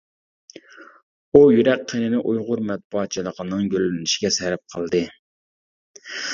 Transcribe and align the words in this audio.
ئۇ 1.31 1.41
يۈرەك 1.55 1.83
قېنىنى 1.91 2.23
ئۇيغۇر 2.31 2.65
مەتبۇئاتچىلىقىنىڭ 2.71 3.69
گۈللىنىشىگە 3.77 4.35
سەرپ 4.41 4.67
قىلدى. 4.77 5.07